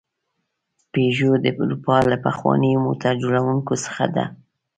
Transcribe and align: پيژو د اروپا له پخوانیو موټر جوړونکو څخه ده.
پيژو 0.91 1.31
د 1.43 1.45
اروپا 1.61 1.97
له 2.11 2.17
پخوانیو 2.25 2.83
موټر 2.87 3.13
جوړونکو 3.23 3.73
څخه 3.85 4.05
ده. 4.15 4.25